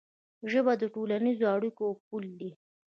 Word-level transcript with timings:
ژبه 0.51 0.73
د 0.81 0.83
ټولنیزو 0.93 1.45
اړیکو 1.55 1.85
پل 2.07 2.25
دی. 2.39 2.51